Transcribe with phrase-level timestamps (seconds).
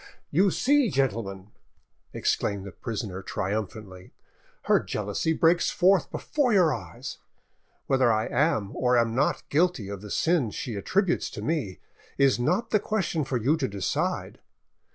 [0.31, 1.51] "You see, gentlemen,"
[2.11, 4.13] exclaimed the prisoner triumphantly,
[4.63, 7.19] "her jealousy breaks forth before your eyes.
[7.85, 11.81] Whether I am, or am not, guilty of the sin she attributes to me,
[12.17, 14.39] is not the question for you to decide.